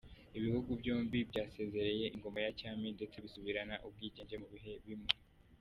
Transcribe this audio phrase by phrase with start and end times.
[0.37, 5.11] Ibihugu byombi byasezereye ingoma ya cyami ndetse bisubirana ubwigenge mu bihe bimwe.